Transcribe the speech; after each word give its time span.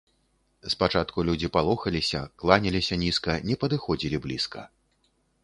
Спачатку 0.73 1.25
людзі 1.27 1.49
палохаліся, 1.57 2.21
кланяліся 2.45 2.99
нізка, 3.03 3.37
не 3.51 3.59
падыходзілі 3.67 4.17
блізка. 4.27 4.67